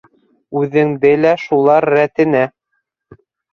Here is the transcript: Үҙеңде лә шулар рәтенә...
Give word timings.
Үҙеңде 0.61 1.11
лә 1.27 1.35
шулар 1.43 1.89
рәтенә... 1.97 2.43